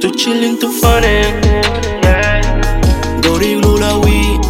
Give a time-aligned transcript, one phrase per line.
[0.00, 1.22] Tu chillin', tu funny.
[2.02, 2.40] Yeah.
[3.22, 3.90] Gori Glue, la.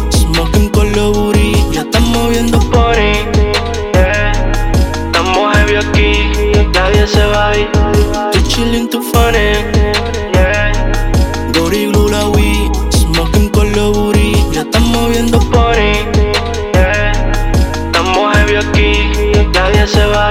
[0.09, 1.53] Smoking con lo booty.
[1.71, 3.13] Ya estamos viendo pony.
[3.93, 4.31] Yeah.
[5.05, 6.31] Estamos heavy aquí.
[6.73, 7.69] Nadie se va a ir.
[8.31, 9.53] Tu chillin', tu funny.
[10.33, 10.71] Yeah.
[11.53, 12.71] Gori Wii.
[12.89, 14.33] Smoking con lo booty.
[14.51, 15.93] Ya estamos viendo pony.
[16.73, 17.11] Yeah.
[17.85, 18.93] Estamos aquí.
[19.85, 20.27] Se va.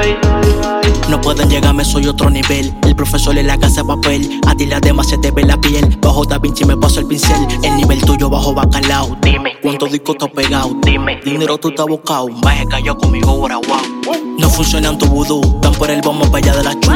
[1.08, 2.74] No pueden llegarme, soy otro nivel.
[2.82, 4.40] El profesor en la casa de papel.
[4.46, 5.96] A ti la demás se te ve la piel.
[6.00, 7.46] Bajo Da Vinci me paso el pincel.
[7.62, 9.16] El nivel tuyo bajo bacalao.
[9.22, 10.76] Dime, ¿cuántos discos te has pegado?
[10.82, 12.28] Dime, dinero tú te has buscado.
[12.42, 14.26] Baje cayó conmigo, ahora wow.
[14.38, 15.40] No funciona en tu vudú.
[15.60, 16.90] Tan por el bombo para allá de la chu.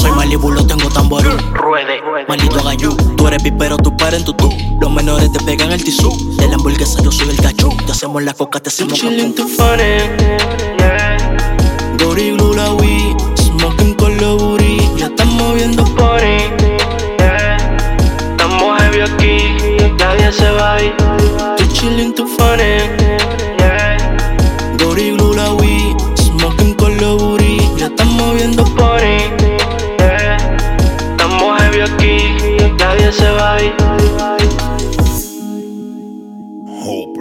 [0.00, 1.30] Soy Malibu, lo tengo tamború.
[1.52, 2.00] Ruede.
[2.28, 4.50] Maldito gallo, tú eres pipero, tu padre en tutú.
[4.80, 6.10] Los menores te pegan el tisú.
[6.38, 7.70] De la hamburguesa yo soy el cachú.
[7.86, 9.00] Te hacemos la coca, te Tu hacemos
[20.32, 20.94] se va a ir.
[21.56, 22.78] Tu chillin', tu funny.
[23.58, 23.96] Yeah.
[24.78, 25.94] Gori Glue, la Wii.
[26.16, 27.58] Smoking con lo booty.
[27.76, 29.18] Ya estamos viendo pony.
[29.98, 30.36] Yeah.
[31.10, 32.16] Estamos heavy aquí.
[32.78, 33.74] Nadie se va a ir.
[36.84, 37.11] Holbert.